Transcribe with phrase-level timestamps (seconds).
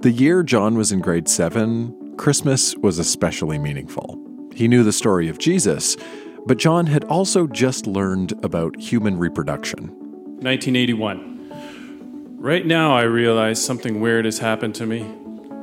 [0.00, 4.18] The year John was in grade seven, Christmas was especially meaningful.
[4.54, 5.94] He knew the story of Jesus,
[6.46, 9.88] but John had also just learned about human reproduction.
[10.40, 12.36] 1981.
[12.38, 15.06] Right now, I realize something weird has happened to me.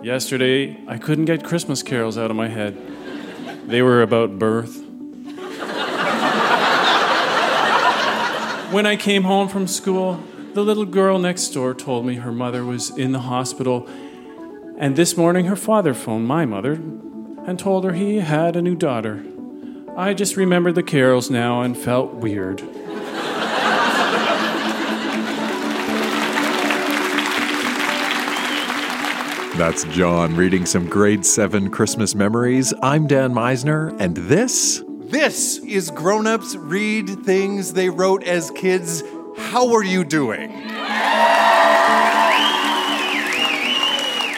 [0.04, 2.78] Yesterday, I couldn't get Christmas carols out of my head.
[3.66, 4.84] They were about birth.
[8.72, 10.22] when I came home from school,
[10.54, 13.90] the little girl next door told me her mother was in the hospital,
[14.78, 18.76] and this morning her father phoned my mother and told her he had a new
[18.76, 19.24] daughter.
[19.98, 22.62] I just remembered the carols now and felt weird.
[29.58, 32.76] That's John reading some grade 7 Christmas memories.
[32.84, 39.02] I'm Dan Misener, and this This is Grown Ups Read Things They Wrote as Kids.
[39.36, 40.52] How are you doing?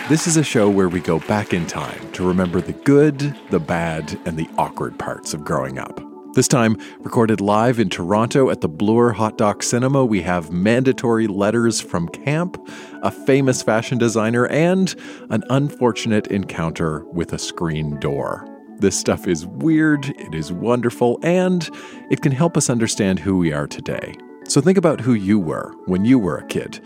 [0.09, 3.19] This is a show where we go back in time to remember the good,
[3.52, 6.01] the bad, and the awkward parts of growing up.
[6.33, 11.27] This time, recorded live in Toronto at the Bloor Hot Doc Cinema, we have mandatory
[11.27, 12.57] letters from camp,
[13.03, 14.95] a famous fashion designer, and
[15.29, 18.47] an unfortunate encounter with a screen door.
[18.79, 21.69] This stuff is weird, it is wonderful, and
[22.09, 24.16] it can help us understand who we are today.
[24.45, 26.79] So think about who you were when you were a kid,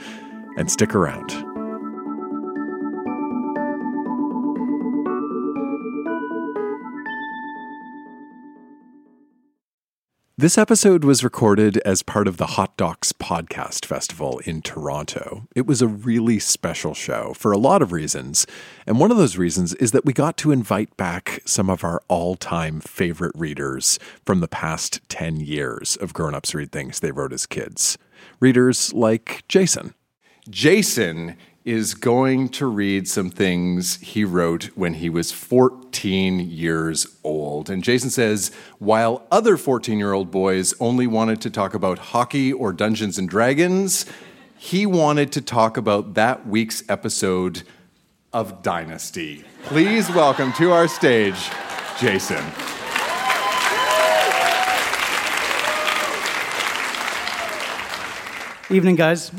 [0.58, 1.52] and stick around.
[10.36, 15.44] This episode was recorded as part of the Hot Docs Podcast Festival in Toronto.
[15.56, 18.48] It was a really special show for a lot of reasons.
[18.88, 22.02] And one of those reasons is that we got to invite back some of our
[22.08, 27.11] all time favorite readers from the past 10 years of Grown Ups Read Things they
[27.11, 28.00] wrote as kids.
[28.39, 29.94] Readers like Jason.
[30.50, 37.70] Jason is going to read some things he wrote when he was 14 years old.
[37.70, 42.52] And Jason says, while other 14 year old boys only wanted to talk about hockey
[42.52, 44.05] or Dungeons and Dragons,
[44.58, 47.64] he wanted to talk about that week's episode
[48.33, 49.45] of Dynasty.
[49.64, 51.49] Please welcome to our stage,
[51.98, 52.43] Jason.
[58.70, 59.32] Evening, guys.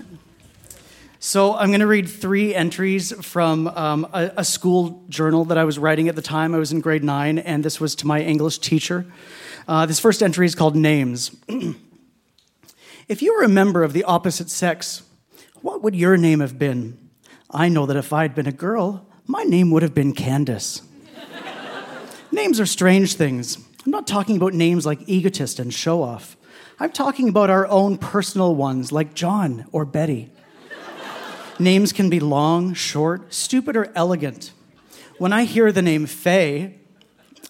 [1.27, 5.65] So, I'm going to read three entries from um, a, a, school journal that I
[5.65, 6.55] was writing at the time.
[6.55, 9.07] I was in grade nine, and this was to my English teacher.
[9.67, 11.35] Uh, this first entry is called Names.
[13.09, 15.03] if you were a member of the opposite sex,
[15.63, 16.99] what would your name have been?
[17.51, 20.83] I know that if I'd been a girl, my name would have been Candace.
[22.33, 23.57] names are strange things.
[23.87, 26.37] I'm not talking about names like egotist and show off.
[26.79, 30.31] I'm talking about our own personal ones like John or Betty.
[31.59, 34.53] Names can be long, short, stupid, or elegant.
[35.19, 36.75] When I hear the name Faye,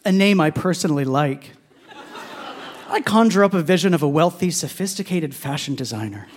[0.05, 1.53] a name I personally like,
[2.89, 6.29] I conjure up a vision of a wealthy, sophisticated fashion designer.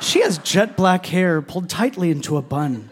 [0.00, 2.88] She has jet black hair pulled tightly into a bun.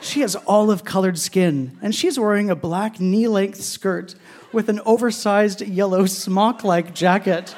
[0.00, 4.14] She has olive colored skin, and she's wearing a black knee length skirt
[4.50, 7.54] with an oversized yellow smock like jacket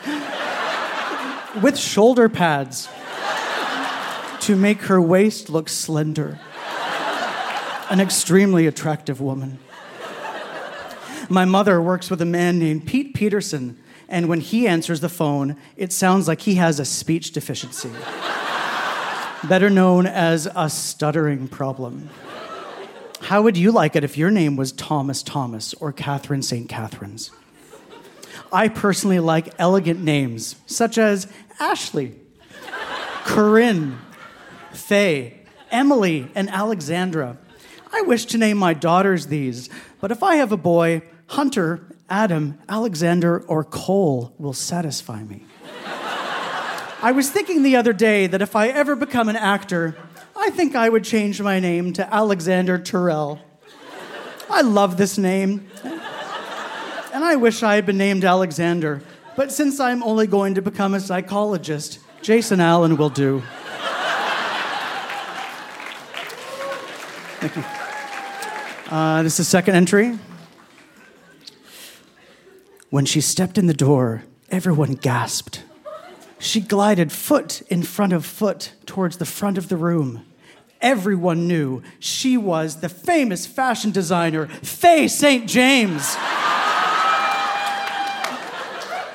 [1.62, 2.89] with shoulder pads
[4.43, 6.39] to make her waist look slender.
[7.91, 9.59] An extremely attractive woman.
[11.29, 15.57] My mother works with a man named Pete Peterson, and when he answers the phone,
[15.77, 17.91] it sounds like he has a speech deficiency,
[19.45, 22.11] better known as a stuttering problem.
[23.21, 26.69] How would you like it if your name was Thomas Thomas or Catherine St.
[26.69, 27.31] Catherine's?
[28.53, 31.29] I personally like elegant names, such as
[31.61, 32.17] Ashley,
[33.25, 33.99] Corinne,
[34.72, 35.41] Faye,
[35.71, 37.38] Emily, and Alexandra.
[37.93, 39.69] I wish to name my daughters these,
[40.00, 45.44] but if I have a boy, Hunter, Adam, Alexander, or Cole will satisfy me.
[47.05, 49.97] I was thinking the other day that if I ever become an actor,
[50.37, 53.41] I think I would change my name to Alexander Terrell.
[54.50, 55.69] I love this name.
[55.85, 59.02] And I wish I had been named Alexander.
[59.37, 63.43] But since I'm only going to become a psychologist, Jason Allen will do.
[67.40, 67.64] Thank you.
[68.93, 70.19] Uh, this is the second entry.
[72.91, 75.62] When she stepped in the door, everyone gasped.
[76.39, 80.27] She glided foot in front of foot towards the front of the room.
[80.83, 85.49] Everyone knew she was the famous fashion designer, Faye St.
[85.49, 86.15] James.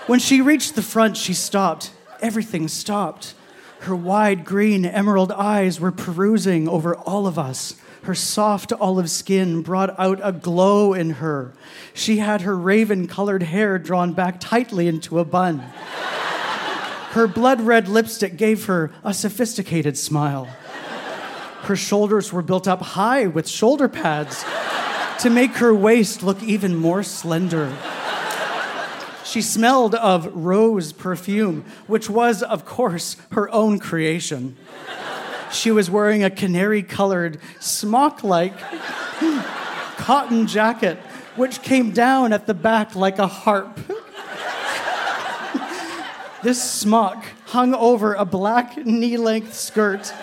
[0.07, 1.91] when she reached the front, she stopped.
[2.19, 3.35] Everything stopped.
[3.81, 9.61] Her wide green emerald eyes were perusing over all of us Her soft olive skin
[9.61, 11.53] brought out a glow in her.
[11.93, 15.59] She had her raven colored hair drawn back tightly into a bun.
[17.11, 20.45] Her blood red lipstick gave her a sophisticated smile.
[21.63, 24.45] Her shoulders were built up high with shoulder pads
[25.19, 27.75] to make her waist look even more slender.
[29.25, 34.55] She smelled of rose perfume, which was, of course, her own creation.
[35.51, 38.57] She was wearing a canary colored, smock like
[39.97, 40.97] cotton jacket,
[41.35, 43.79] which came down at the back like a harp.
[46.43, 50.13] this smock hung over a black knee length skirt.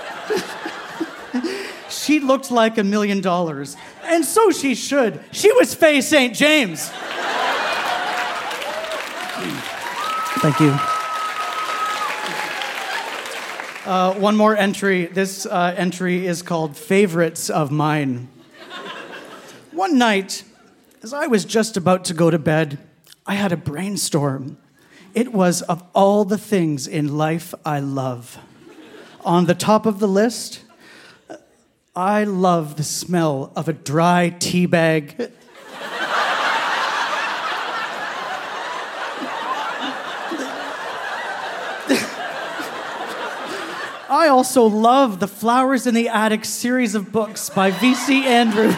[1.88, 5.20] she looked like a million dollars, and so she should.
[5.32, 6.34] She was Faye St.
[6.34, 6.90] James.
[10.40, 11.03] Thank you.
[13.84, 15.04] Uh, one more entry.
[15.04, 18.28] This uh, entry is called Favorites of Mine.
[19.72, 20.42] One night,
[21.02, 22.78] as I was just about to go to bed,
[23.26, 24.56] I had a brainstorm.
[25.12, 28.38] It was of all the things in life I love.
[29.22, 30.62] On the top of the list,
[31.94, 35.30] I love the smell of a dry tea bag
[44.14, 48.24] I also love the Flowers in the Attic series of books by V.C.
[48.24, 48.76] Andrews.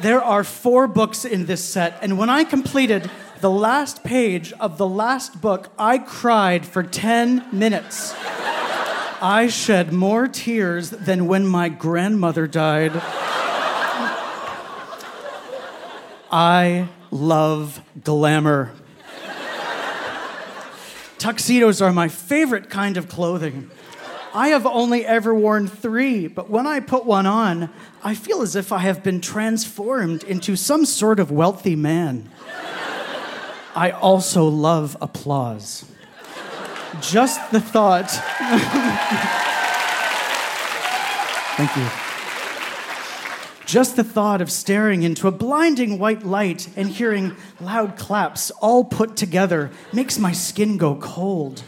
[0.00, 3.10] there are four books in this set, and when I completed
[3.42, 8.14] the last page of the last book, I cried for 10 minutes.
[9.20, 12.92] I shed more tears than when my grandmother died.
[16.32, 18.72] I love glamour.
[21.18, 23.70] Tuxedos are my favorite kind of clothing.
[24.34, 27.70] I have only ever worn three, but when I put one on,
[28.04, 32.30] I feel as if I have been transformed into some sort of wealthy man.
[33.74, 35.86] I also love applause.
[37.00, 38.10] Just the thought.
[41.56, 42.05] Thank you.
[43.66, 48.84] Just the thought of staring into a blinding white light and hearing loud claps all
[48.84, 51.64] put together makes my skin go cold.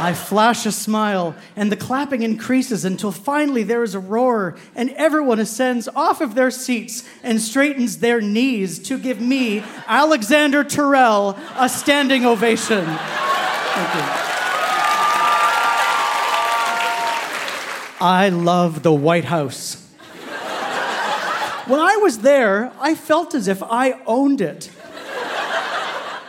[0.00, 4.90] I flash a smile, and the clapping increases until finally there is a roar, and
[4.90, 11.36] everyone ascends off of their seats and straightens their knees to give me, Alexander Terrell,
[11.56, 12.84] a standing ovation.
[12.86, 14.00] Thank you.
[18.00, 19.87] I love the White House.
[21.68, 24.70] When I was there, I felt as if I owned it.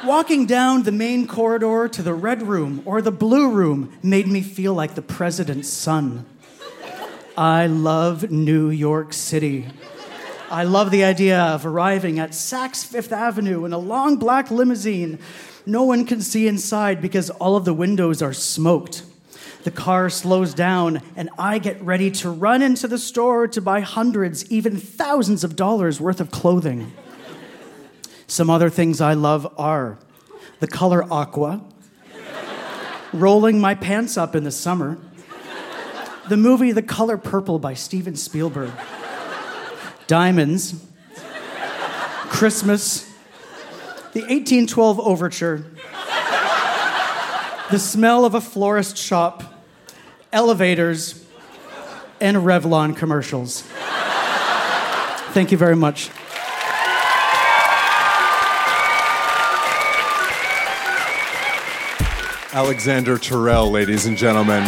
[0.05, 4.41] Walking down the main corridor to the red room or the blue room made me
[4.41, 6.25] feel like the president's son.
[7.37, 9.67] I love New York City.
[10.51, 15.19] I love the idea of arriving at Saks Fifth Avenue in a long black limousine.
[15.65, 19.03] No one can see inside because all of the windows are smoked.
[19.63, 23.81] The car slows down, and I get ready to run into the store to buy
[23.81, 26.93] hundreds, even thousands of dollars worth of clothing.
[28.27, 29.97] Some other things I love are
[30.59, 31.61] the color aqua,
[33.11, 34.97] rolling my pants up in the summer,
[36.29, 38.71] the movie The Color Purple by Steven Spielberg,
[40.07, 40.75] diamonds,
[42.27, 43.03] Christmas,
[44.13, 45.65] the 1812 Overture,
[47.71, 49.58] the smell of a florist shop,
[50.31, 51.25] elevators,
[52.21, 53.63] and Revlon commercials.
[55.31, 56.09] Thank you very much.
[62.51, 64.63] Alexander Terrell, ladies and gentlemen.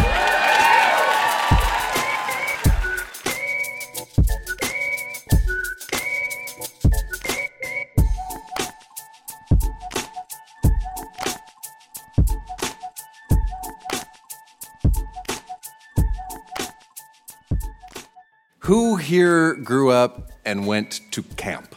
[19.11, 21.75] Here grew up and went to camp?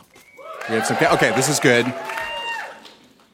[0.68, 1.14] We have some camp.
[1.14, 1.92] Okay, this is good.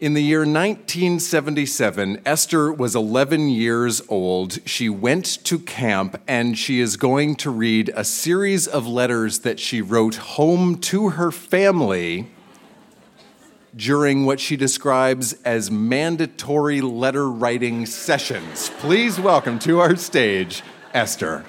[0.01, 4.67] In the year 1977, Esther was 11 years old.
[4.67, 9.61] She went to camp and she is going to read a series of letters that
[9.61, 12.31] she wrote home to her family
[13.77, 18.71] during what she describes as mandatory letter writing sessions.
[18.79, 20.63] Please welcome to our stage
[20.95, 21.45] Esther.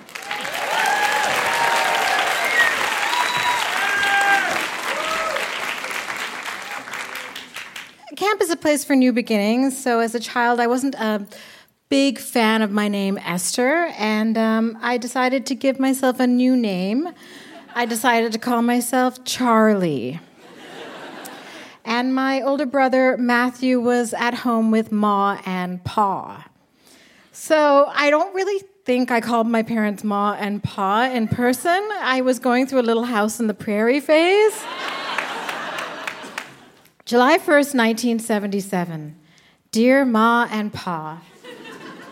[8.15, 9.81] Camp is a place for new beginnings.
[9.81, 11.25] So as a child, I wasn't a
[11.89, 16.55] big fan of my name, Esther, and um, I decided to give myself a new
[16.55, 17.09] name.
[17.73, 20.19] I decided to call myself Charlie.
[21.85, 26.47] and my older brother, Matthew, was at home with Ma and Pa.
[27.31, 31.89] So I don't really think I called my parents Ma and Pa in person.
[31.99, 34.63] I was going through a little house in the prairie phase.
[37.11, 39.19] July 1st, 1977.
[39.73, 41.21] Dear Ma and Pa,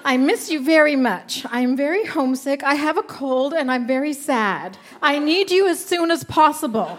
[0.03, 1.46] I miss you very much.
[1.50, 2.63] I am very homesick.
[2.63, 4.77] I have a cold and I'm very sad.
[5.01, 6.98] I need you as soon as possible.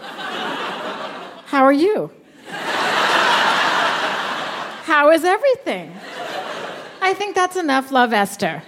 [1.45, 2.09] How are you?
[4.87, 5.93] How is everything?
[7.03, 7.91] I think that's enough.
[7.91, 8.63] Love, Esther.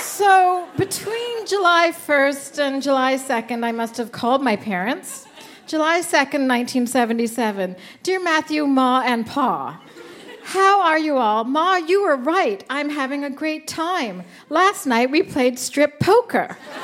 [0.00, 5.26] so, between July 1st and July 2nd, I must have called my parents.
[5.66, 7.76] July 2nd, 1977.
[8.02, 9.82] Dear Matthew, Ma, and Pa,
[10.42, 11.44] how are you all?
[11.44, 12.64] Ma, you were right.
[12.70, 14.22] I'm having a great time.
[14.48, 16.56] Last night we played strip poker.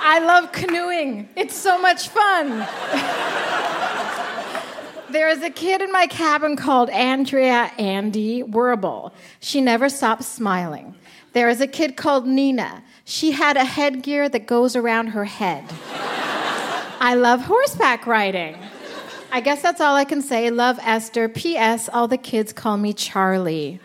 [0.00, 1.28] I love canoeing.
[1.36, 2.66] It's so much fun.
[5.10, 9.12] there is a kid in my cabin called Andrea Andy Werble.
[9.40, 10.94] She never stops smiling.
[11.32, 12.82] There is a kid called Nina.
[13.04, 15.64] She had a headgear that goes around her head.
[17.00, 18.56] I love horseback riding.
[19.30, 20.50] I guess that's all I can say.
[20.50, 21.28] Love Esther.
[21.28, 21.88] P.S.
[21.90, 23.78] All the kids call me Charlie.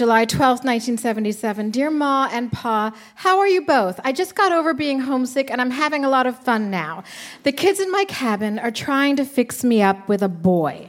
[0.00, 1.72] July 12th, 1977.
[1.72, 4.00] Dear Ma and Pa, how are you both?
[4.02, 7.04] I just got over being homesick and I'm having a lot of fun now.
[7.42, 10.88] The kids in my cabin are trying to fix me up with a boy.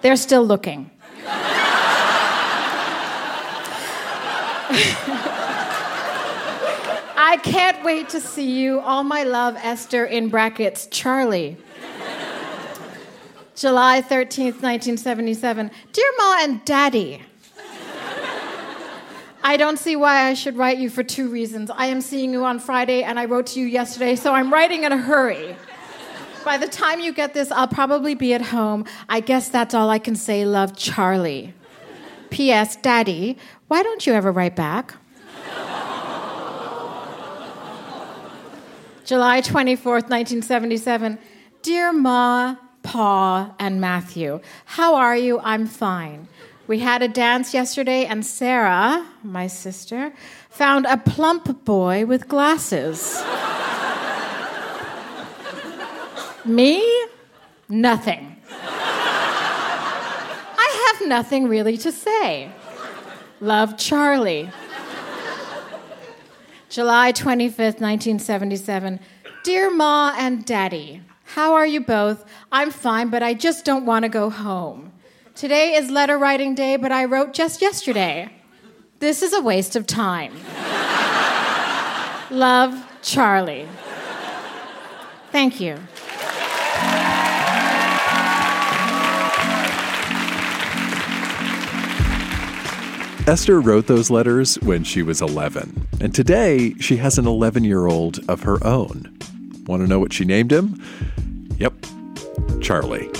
[0.00, 0.90] They're still looking.
[7.14, 8.80] I can't wait to see you.
[8.80, 11.58] All my love, Esther, in brackets, Charlie.
[13.54, 15.70] July 13th, 1977.
[15.92, 17.22] Dear Ma and Daddy,
[19.46, 21.70] I don't see why I should write you for two reasons.
[21.70, 24.82] I am seeing you on Friday, and I wrote to you yesterday, so I'm writing
[24.82, 25.54] in a hurry.
[26.44, 28.86] By the time you get this, I'll probably be at home.
[29.08, 30.44] I guess that's all I can say.
[30.44, 31.54] Love, Charlie.
[32.30, 32.74] P.S.
[32.74, 33.38] Daddy,
[33.68, 34.96] why don't you ever write back?
[39.04, 41.20] July 24th, 1977.
[41.62, 45.38] Dear Ma, Pa, and Matthew, how are you?
[45.38, 46.26] I'm fine.
[46.66, 50.12] We had a dance yesterday, and Sarah, my sister,
[50.50, 53.22] found a plump boy with glasses.
[56.44, 57.06] Me?
[57.68, 58.36] Nothing.
[60.58, 62.50] I have nothing really to say.
[63.40, 64.50] Love, Charlie.
[66.68, 68.98] July 25th, 1977.
[69.44, 72.24] Dear Ma and Daddy, how are you both?
[72.50, 74.92] I'm fine, but I just don't want to go home.
[75.36, 78.30] Today is letter writing day, but I wrote just yesterday.
[79.00, 80.32] This is a waste of time.
[82.30, 83.68] Love, Charlie.
[85.32, 85.78] Thank you.
[93.26, 97.84] Esther wrote those letters when she was 11, and today she has an 11 year
[97.84, 99.14] old of her own.
[99.66, 100.82] Want to know what she named him?
[101.58, 101.74] Yep,
[102.62, 103.10] Charlie.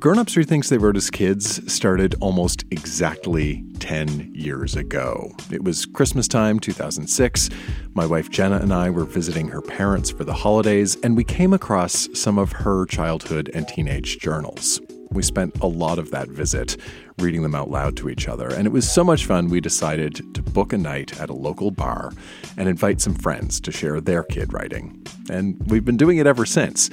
[0.00, 5.30] Grown Ups Read Things They Wrote as Kids started almost exactly 10 years ago.
[5.52, 7.50] It was Christmas time, 2006.
[7.92, 11.52] My wife Jenna and I were visiting her parents for the holidays, and we came
[11.52, 14.80] across some of her childhood and teenage journals.
[15.10, 16.78] We spent a lot of that visit
[17.18, 20.34] reading them out loud to each other, and it was so much fun we decided
[20.34, 22.10] to book a night at a local bar
[22.56, 25.04] and invite some friends to share their kid writing.
[25.28, 26.88] And we've been doing it ever since.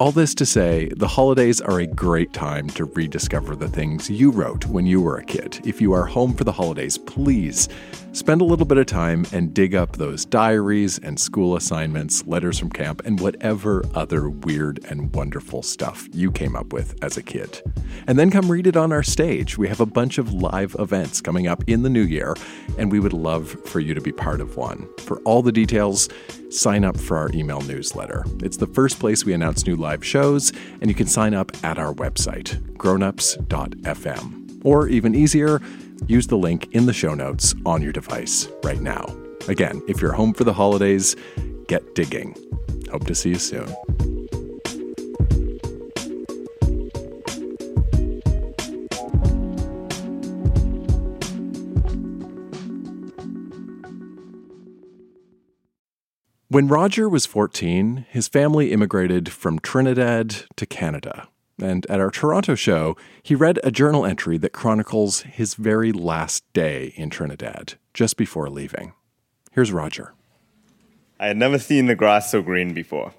[0.00, 4.30] All this to say, the holidays are a great time to rediscover the things you
[4.30, 5.60] wrote when you were a kid.
[5.64, 7.68] If you are home for the holidays, please
[8.12, 12.58] spend a little bit of time and dig up those diaries and school assignments, letters
[12.58, 17.22] from camp, and whatever other weird and wonderful stuff you came up with as a
[17.22, 17.62] kid.
[18.06, 19.58] And then come read it on our stage.
[19.58, 22.34] We have a bunch of live events coming up in the new year,
[22.78, 24.88] and we would love for you to be part of one.
[24.98, 26.08] For all the details,
[26.50, 28.24] sign up for our email newsletter.
[28.42, 31.78] It's the first place we announce new live shows, and you can sign up at
[31.78, 34.60] our website, grownups.fm.
[34.64, 35.60] Or even easier,
[36.06, 39.04] use the link in the show notes on your device right now.
[39.48, 41.16] Again, if you're home for the holidays,
[41.66, 42.36] get digging.
[42.90, 43.68] Hope to see you soon.
[56.50, 61.28] When Roger was 14, his family immigrated from Trinidad to Canada.
[61.60, 66.44] And at our Toronto show, he read a journal entry that chronicles his very last
[66.52, 68.92] day in Trinidad, just before leaving.
[69.52, 70.14] Here's Roger.
[71.18, 73.12] I had never seen the grass so green before.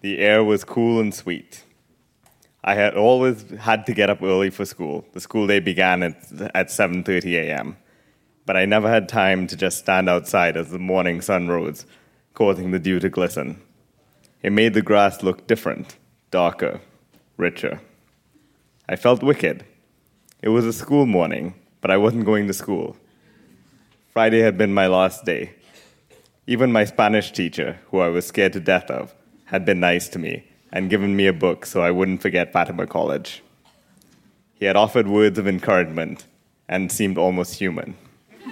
[0.00, 1.64] The air was cool and sweet.
[2.62, 5.04] I had always had to get up early for school.
[5.12, 6.16] The school day began at,
[6.54, 7.76] at 7:30 a.m.
[8.44, 11.84] But I never had time to just stand outside as the morning sun rose
[12.36, 13.60] causing the dew to glisten.
[14.42, 15.96] It made the grass look different,
[16.30, 16.80] darker,
[17.36, 17.80] richer.
[18.88, 19.64] I felt wicked.
[20.42, 22.96] It was a school morning, but I wasn't going to school.
[24.12, 25.52] Friday had been my last day.
[26.46, 29.14] Even my Spanish teacher, who I was scared to death of,
[29.46, 32.86] had been nice to me and given me a book so I wouldn't forget Fatima
[32.86, 33.42] College.
[34.54, 36.26] He had offered words of encouragement
[36.68, 37.96] and seemed almost human.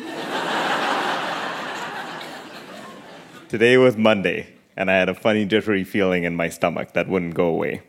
[3.49, 7.35] Today was Monday, and I had a funny, jittery feeling in my stomach that wouldn't
[7.35, 7.83] go away.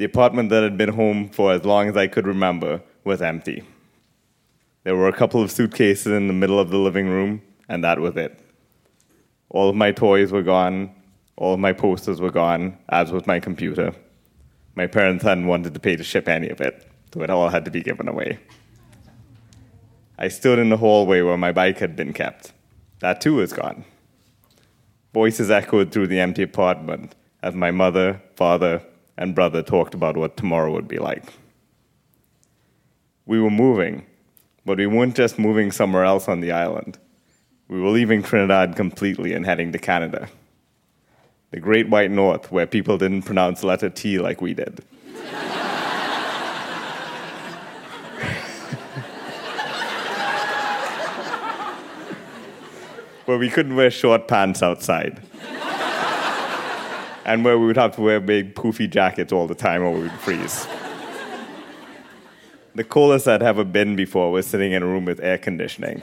[0.00, 3.64] The apartment that had been home for as long as I could remember was empty.
[4.82, 7.98] There were a couple of suitcases in the middle of the living room, and that
[7.98, 8.40] was it.
[9.50, 10.94] All of my toys were gone,
[11.36, 13.92] all of my posters were gone, as was my computer.
[14.74, 17.66] My parents hadn't wanted to pay to ship any of it, so it all had
[17.66, 18.38] to be given away.
[20.18, 22.54] I stood in the hallway where my bike had been kept.
[23.00, 23.84] That too was gone.
[25.12, 28.80] Voices echoed through the empty apartment as my mother, father,
[29.20, 31.34] and brother talked about what tomorrow would be like.
[33.26, 34.06] We were moving,
[34.64, 36.98] but we weren't just moving somewhere else on the island.
[37.68, 40.30] We were leaving Trinidad completely and heading to Canada.
[41.50, 44.78] The Great White North, where people didn't pronounce letter T like we did.
[53.26, 55.20] where we couldn't wear short pants outside.
[57.30, 60.00] And where we would have to wear big poofy jackets all the time or we
[60.00, 60.66] would freeze.
[62.74, 66.02] The coolest I'd ever been before was sitting in a room with air conditioning.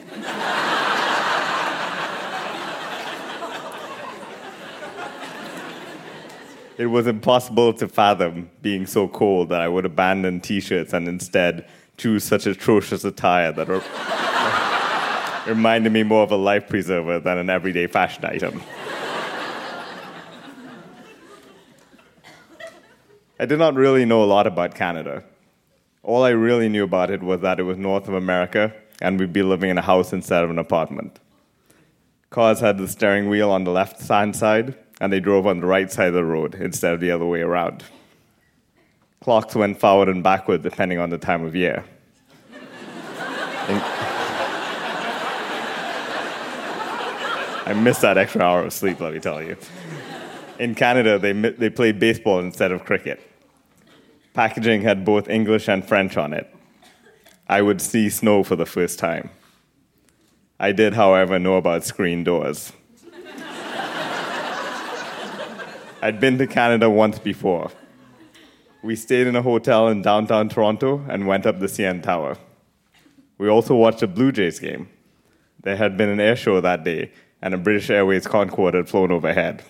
[6.77, 11.09] it was impossible to fathom being so cold that I would abandon t shirts and
[11.09, 13.67] instead choose such atrocious attire that
[15.47, 18.61] reminded me more of a life preserver than an everyday fashion item.
[23.39, 25.23] I did not really know a lot about Canada.
[26.01, 29.33] All I really knew about it was that it was North of America and we'd
[29.33, 31.19] be living in a house instead of an apartment.
[32.29, 35.67] Cars had the steering wheel on the left hand side, and they drove on the
[35.67, 37.83] right side of the road instead of the other way around.
[39.21, 41.85] Clocks went forward and backward depending on the time of year.
[47.65, 49.57] I missed that extra hour of sleep, let me tell you.
[50.59, 53.21] In Canada, they, they played baseball instead of cricket.
[54.33, 56.53] Packaging had both English and French on it.
[57.47, 59.29] I would see snow for the first time.
[60.59, 62.73] I did, however, know about screen doors.
[66.01, 67.71] I'd been to Canada once before.
[68.83, 72.37] We stayed in a hotel in downtown Toronto and went up the CN Tower.
[73.37, 74.89] We also watched a Blue Jays game.
[75.61, 79.11] There had been an air show that day, and a British Airways Concorde had flown
[79.11, 79.63] overhead.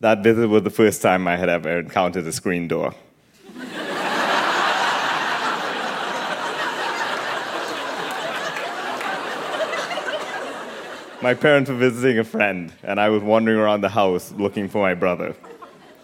[0.00, 2.94] That visit was the first time I had ever encountered a screen door.
[11.20, 14.80] my parents were visiting a friend, and I was wandering around the house looking for
[14.80, 15.34] my brother.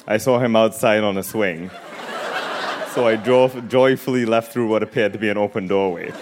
[0.09, 1.71] I saw him outside on a swing,
[2.95, 6.13] so I joyfully left through what appeared to be an open doorway.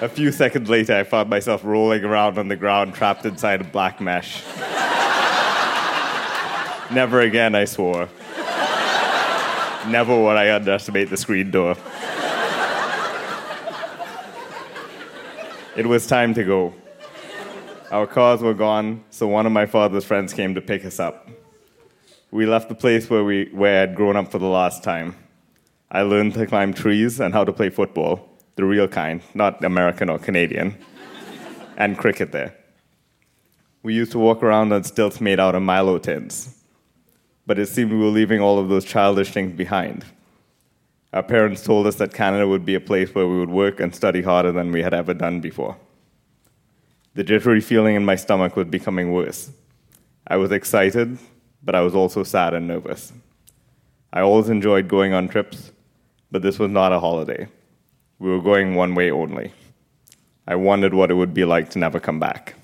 [0.00, 3.64] A few seconds later, I found myself rolling around on the ground, trapped inside a
[3.64, 4.44] black mesh.
[6.92, 8.08] Never again, I swore.
[9.88, 11.76] Never would I underestimate the screen door.
[15.76, 16.74] It was time to go.
[17.90, 21.28] Our cars were gone, so one of my father's friends came to pick us up.
[22.30, 25.16] We left the place where, we, where I'd grown up for the last time.
[25.90, 30.10] I learned to climb trees and how to play football the real kind, not American
[30.10, 30.76] or Canadian,
[31.76, 32.56] and cricket there.
[33.84, 36.58] We used to walk around on stilts made out of Milo tins,
[37.46, 40.04] but it seemed we were leaving all of those childish things behind.
[41.12, 43.94] Our parents told us that Canada would be a place where we would work and
[43.94, 45.76] study harder than we had ever done before.
[47.14, 49.52] The jittery feeling in my stomach was becoming worse.
[50.26, 51.16] I was excited,
[51.62, 53.12] but I was also sad and nervous.
[54.12, 55.70] I always enjoyed going on trips,
[56.32, 57.46] but this was not a holiday.
[58.18, 59.52] We were going one way only.
[60.46, 62.54] I wondered what it would be like to never come back.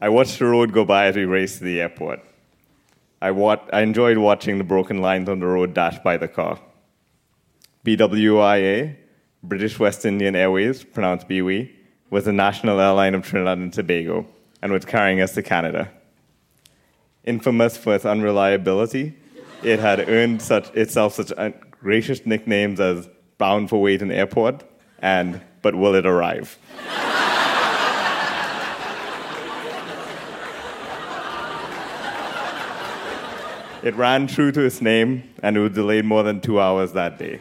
[0.00, 2.20] I watched the road go by as we raced to the airport.
[3.22, 6.60] I, wa- I enjoyed watching the broken lines on the road dash by the car.
[7.86, 8.96] BWIA,
[9.42, 11.70] British West Indian Airways, pronounced BWI,
[12.10, 14.26] was the national airline of Trinidad and Tobago
[14.60, 15.90] and was carrying us to Canada.
[17.24, 19.14] Infamous for its unreliability,
[19.62, 21.32] it had earned such, itself such
[21.70, 24.64] gracious nicknames as Bound for Waiting Airport
[25.00, 26.58] and But Will It Arrive?
[33.84, 37.18] It ran true to its name, and it was delayed more than two hours that
[37.18, 37.40] day.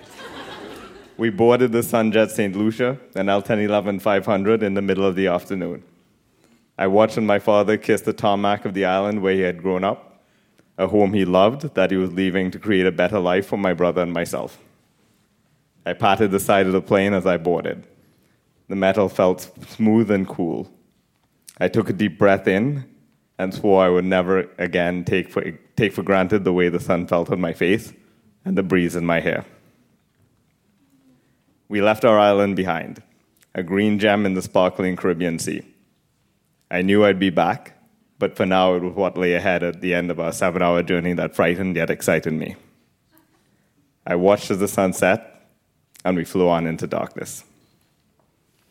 [1.16, 2.54] We boarded the Sunjet St.
[2.54, 5.84] Lucia, an L1011 500, in the middle of the afternoon.
[6.78, 10.22] I watched my father kiss the tarmac of the island where he had grown up,
[10.78, 13.74] a home he loved that he was leaving to create a better life for my
[13.74, 14.58] brother and myself.
[15.86, 17.88] I patted the side of the plane as I boarded.
[18.70, 20.72] The metal felt smooth and cool.
[21.60, 22.86] I took a deep breath in
[23.38, 25.44] and swore I would never again take for,
[25.76, 27.94] take for granted the way the sun felt on my face
[28.46, 29.46] and the breeze in my hair.
[31.68, 33.02] We left our island behind,
[33.56, 35.64] a green gem in the sparkling Caribbean Sea.
[36.70, 37.78] I knew I'd be back,
[38.20, 40.84] but for now it was what lay ahead at the end of our seven hour
[40.84, 42.56] journey that frightened yet excited me.
[44.06, 45.33] I watched as the sun set,
[46.06, 47.44] and we flew on into darkness.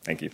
[0.05, 0.31] Thank you.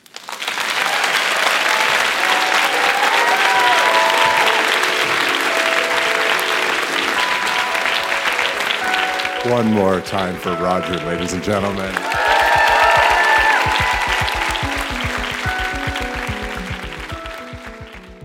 [9.51, 11.95] One more time for Roger, ladies and gentlemen.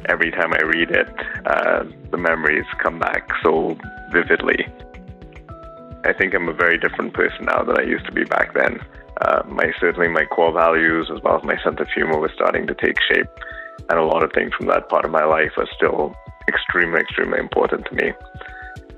[0.09, 1.07] Every time I read it,
[1.45, 3.77] uh, the memories come back so
[4.11, 4.67] vividly.
[6.05, 8.79] I think I'm a very different person now than I used to be back then.
[9.21, 12.67] Uh, my certainly my core values as well as my sense of humor was starting
[12.67, 13.27] to take shape,
[13.89, 16.13] and a lot of things from that part of my life are still
[16.47, 18.11] extremely, extremely important to me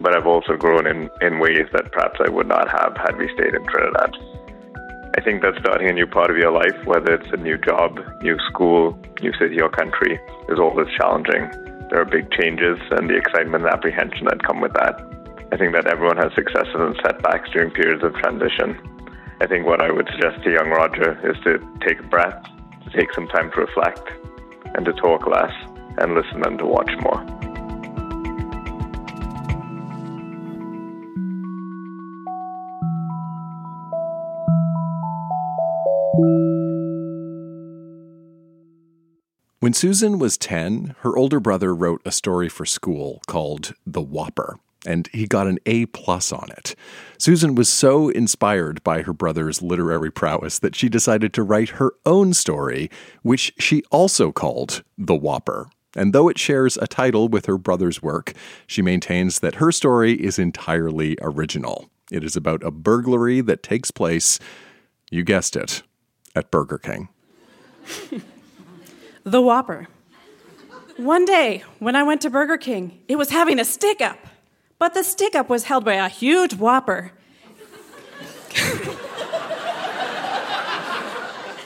[0.01, 3.29] but I've also grown in, in ways that perhaps I would not have had we
[3.33, 4.11] stayed in Trinidad.
[5.17, 7.99] I think that starting a new part of your life, whether it's a new job,
[8.21, 11.49] new school, new city or country, is always challenging.
[11.89, 14.99] There are big changes and the excitement and apprehension that come with that.
[15.51, 18.77] I think that everyone has successes and setbacks during periods of transition.
[19.41, 22.43] I think what I would suggest to young Roger is to take a breath,
[22.83, 24.09] to take some time to reflect,
[24.75, 25.53] and to talk less,
[25.97, 27.23] and listen and to watch more.
[39.59, 44.59] When Susan was 10, her older brother wrote a story for school called The Whopper,
[44.85, 46.75] and he got an A plus on it.
[47.17, 51.93] Susan was so inspired by her brother's literary prowess that she decided to write her
[52.05, 52.89] own story,
[53.21, 55.69] which she also called The Whopper.
[55.95, 58.33] And though it shares a title with her brother's work,
[58.67, 61.89] she maintains that her story is entirely original.
[62.11, 64.39] It is about a burglary that takes place,
[65.09, 65.83] you guessed it,
[66.35, 67.09] at Burger King.
[69.23, 69.87] the Whopper.
[70.97, 74.17] One day, when I went to Burger King, it was having a stick up,
[74.79, 77.11] but the stick up was held by a huge Whopper.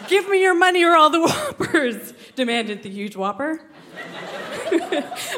[0.08, 3.62] Give me your money or all the Whoppers, demanded the huge Whopper.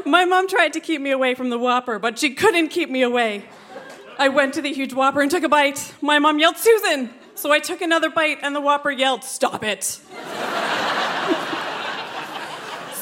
[0.06, 3.02] My mom tried to keep me away from the Whopper, but she couldn't keep me
[3.02, 3.46] away.
[4.18, 5.94] I went to the huge Whopper and took a bite.
[6.02, 7.10] My mom yelled, Susan!
[7.36, 10.00] So I took another bite, and the Whopper yelled, Stop it!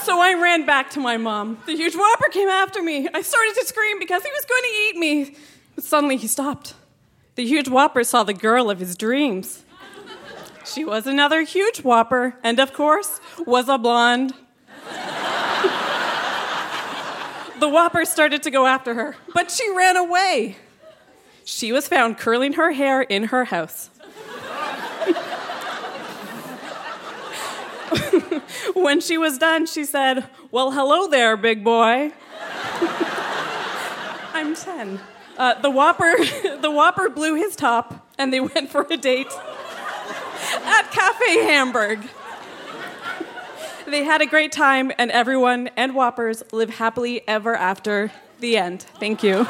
[0.10, 1.60] So I ran back to my mom.
[1.68, 3.08] The huge whopper came after me.
[3.14, 5.36] I started to scream because he was going to eat me.
[5.76, 6.74] But suddenly he stopped.
[7.36, 9.64] The huge whopper saw the girl of his dreams.
[10.66, 14.34] She was another huge whopper, and of course, was a blonde.
[17.60, 20.58] the whopper started to go after her, but she ran away.
[21.46, 23.92] She was found curling her hair in her house.
[28.74, 32.12] when she was done, she said, Well, hello there, big boy.
[34.34, 35.00] I'm 10.
[35.38, 36.16] Uh, the Whopper,
[36.62, 39.32] the Whopper blew his top, and they went for a date
[40.64, 42.02] at Cafe Hamburg.
[43.86, 48.12] They had a great time, and everyone and Whoppers live happily ever after.
[48.40, 48.84] The end.
[49.00, 49.46] Thank you.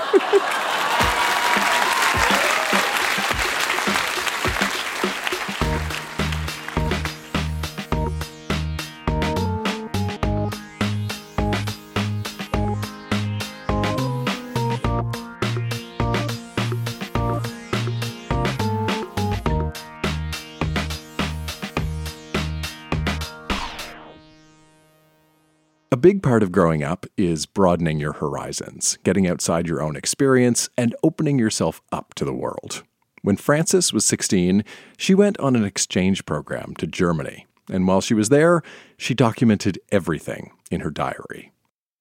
[26.00, 30.96] Big part of growing up is broadening your horizons, getting outside your own experience, and
[31.04, 32.84] opening yourself up to the world.
[33.22, 34.64] When Frances was 16,
[34.98, 37.46] she went on an exchange program to Germany.
[37.70, 38.64] And while she was there,
[38.98, 41.52] she documented everything in her diary.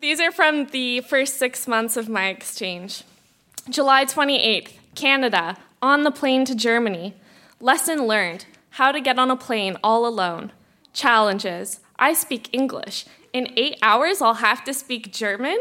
[0.00, 3.02] These are from the first six months of my exchange.
[3.68, 7.14] July 28th, Canada, on the plane to Germany.
[7.60, 10.52] Lesson learned how to get on a plane all alone.
[10.92, 13.06] Challenges I speak English.
[13.38, 15.60] In eight hours, I'll have to speak German?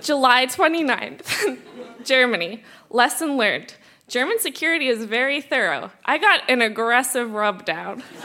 [0.00, 1.58] July 29th,
[2.04, 2.62] Germany.
[2.90, 3.74] Lesson learned
[4.06, 5.90] German security is very thorough.
[6.04, 8.02] I got an aggressive rub down.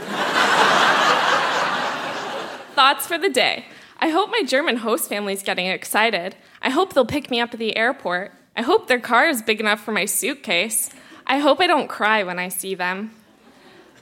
[2.75, 3.65] Thoughts for the day.
[3.97, 6.36] I hope my German host family is getting excited.
[6.62, 8.31] I hope they'll pick me up at the airport.
[8.55, 10.91] I hope their car is big enough for my suitcase.
[11.25, 13.10] I hope I don't cry when I see them.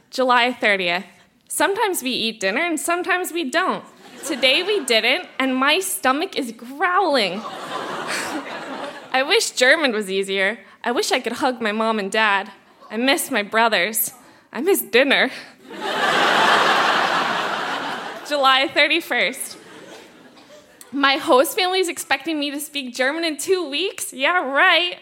[0.10, 1.06] July 30th.
[1.48, 3.86] Sometimes we eat dinner and sometimes we don't.
[4.26, 7.42] Today we didn't, and my stomach is growling.
[9.12, 10.60] I wish German was easier.
[10.82, 12.50] I wish I could hug my mom and dad.
[12.90, 14.14] I miss my brothers.
[14.54, 15.30] I miss dinner.
[18.28, 19.58] July 31st.
[20.94, 24.14] My host family is expecting me to speak German in two weeks?
[24.14, 25.00] Yeah, right.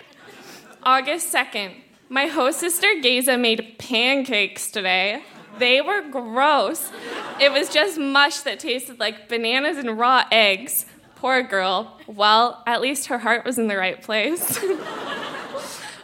[0.82, 1.76] August 2nd.
[2.10, 5.22] My host sister Geza made pancakes today.
[5.58, 6.92] They were gross.
[7.40, 10.86] It was just mush that tasted like bananas and raw eggs.
[11.16, 12.00] Poor girl.
[12.08, 14.60] Well, at least her heart was in the right place.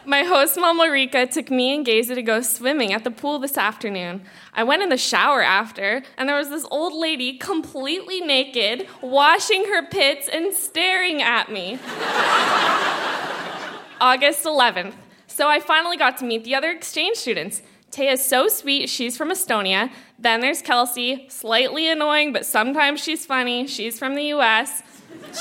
[0.08, 3.58] My host, mom, Rika, took me and Geza to go swimming at the pool this
[3.58, 4.22] afternoon.
[4.54, 9.66] I went in the shower after, and there was this old lady completely naked, washing
[9.66, 11.78] her pits and staring at me.
[14.00, 14.94] August 11th.
[15.26, 17.60] So I finally got to meet the other exchange students.
[17.90, 19.90] Taya's so sweet, she's from Estonia.
[20.18, 23.66] Then there's Kelsey, slightly annoying, but sometimes she's funny.
[23.66, 24.82] She's from the US.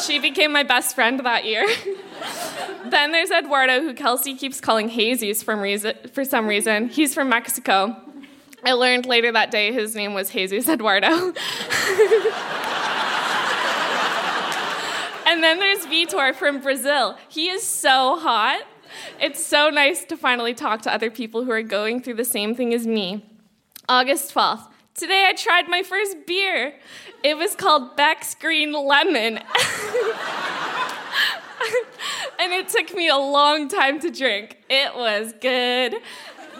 [0.05, 1.67] She became my best friend that year.
[2.89, 6.89] then there's Eduardo, who Kelsey keeps calling Jesus for, reason, for some reason.
[6.89, 7.95] He's from Mexico.
[8.63, 11.07] I learned later that day his name was Jesus Eduardo.
[15.25, 17.17] and then there's Vitor from Brazil.
[17.29, 18.61] He is so hot.
[19.19, 22.55] It's so nice to finally talk to other people who are going through the same
[22.55, 23.25] thing as me.
[23.89, 24.67] August 12th.
[24.93, 26.73] Today I tried my first beer.
[27.23, 29.37] It was called Beck's Green Lemon.
[32.39, 34.57] and it took me a long time to drink.
[34.69, 35.95] It was good.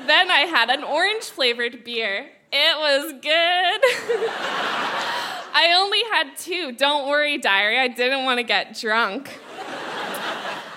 [0.05, 2.29] Then I had an orange flavored beer.
[2.51, 3.23] It was good.
[5.53, 6.71] I only had two.
[6.73, 7.79] Don't worry, diary.
[7.79, 9.39] I didn't want to get drunk.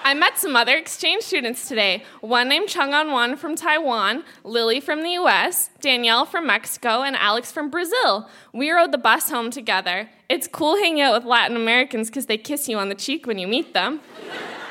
[0.02, 2.04] I met some other exchange students today.
[2.20, 7.14] One named Chung On Wan from Taiwan, Lily from the US, Danielle from Mexico, and
[7.16, 8.28] Alex from Brazil.
[8.52, 10.08] We rode the bus home together.
[10.28, 13.38] It's cool hanging out with Latin Americans because they kiss you on the cheek when
[13.38, 14.00] you meet them.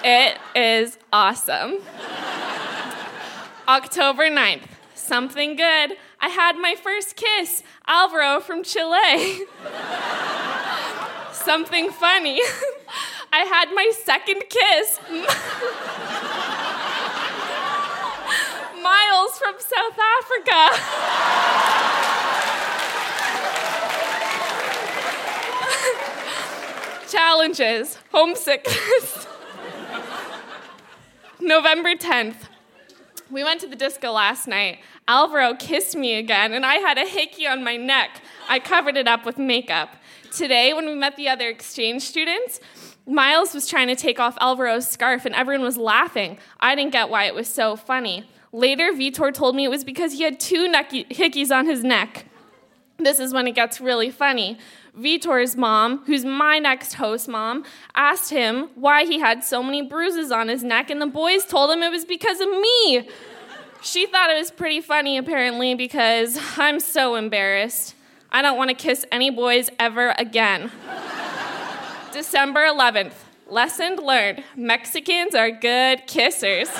[0.03, 1.77] It is awesome.
[3.67, 4.63] October 9th.
[4.95, 5.91] Something good.
[6.19, 7.63] I had my first kiss.
[7.87, 9.45] Alvaro from Chile.
[11.31, 12.41] Something funny.
[13.31, 14.99] I had my second kiss.
[18.81, 20.69] Miles from South Africa.
[27.11, 29.27] Challenges, homesickness.
[31.39, 32.47] November 10th.
[33.31, 34.79] We went to the disco last night.
[35.07, 38.21] Alvaro kissed me again, and I had a hickey on my neck.
[38.47, 39.95] I covered it up with makeup.
[40.31, 42.59] Today, when we met the other exchange students,
[43.09, 46.37] Miles was trying to take off Alvaro's scarf, and everyone was laughing.
[46.59, 48.29] I didn't get why it was so funny.
[48.51, 52.25] Later, Vitor told me it was because he had two hickeys on his neck.
[52.97, 54.57] This is when it gets really funny.
[54.95, 57.63] Vitor's mom, who's my next host mom,
[57.95, 61.71] asked him why he had so many bruises on his neck, and the boys told
[61.71, 63.09] him it was because of me.
[63.81, 67.95] She thought it was pretty funny, apparently, because I'm so embarrassed.
[68.31, 70.69] I don't want to kiss any boys ever again.
[72.11, 73.13] December 11th.
[73.47, 76.67] Lesson learned Mexicans are good kissers.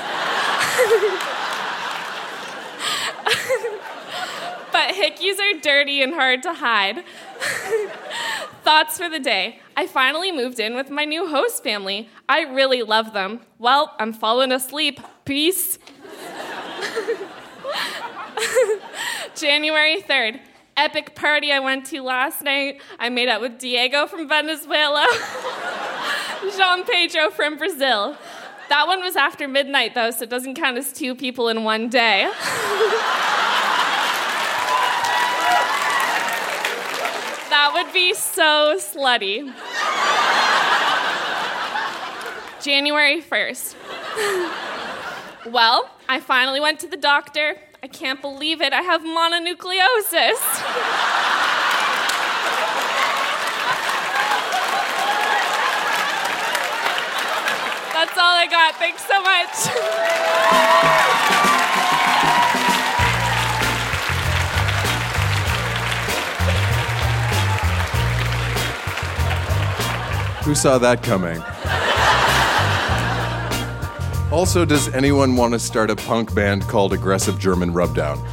[4.71, 7.03] but hickeys are dirty and hard to hide.
[8.63, 9.59] Thoughts for the day.
[9.75, 12.09] I finally moved in with my new host family.
[12.27, 13.41] I really love them.
[13.57, 14.99] Well, I'm falling asleep.
[15.25, 15.79] Peace.
[19.35, 20.39] January 3rd.
[20.79, 22.79] Epic party I went to last night.
[22.99, 25.05] I made out with Diego from Venezuela,
[26.57, 28.15] Jean Pedro from Brazil.
[28.69, 31.89] That one was after midnight, though, so it doesn't count as two people in one
[31.89, 32.31] day.
[37.49, 39.51] That would be so slutty.
[42.63, 43.75] January 1st.
[45.51, 47.57] well, I finally went to the doctor.
[47.81, 48.73] I can't believe it.
[48.73, 50.39] I have mononucleosis.
[57.93, 58.75] That's all I got.
[58.75, 59.49] Thanks so much.
[70.43, 71.41] Who saw that coming?
[74.31, 78.23] Also, does anyone want to start a punk band called Aggressive German Rubdown?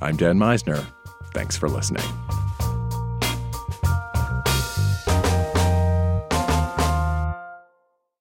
[0.03, 0.85] I'm Dan Misener.
[1.33, 2.05] Thanks for listening.